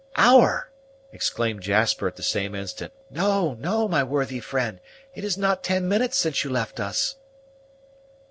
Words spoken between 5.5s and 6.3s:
ten minutes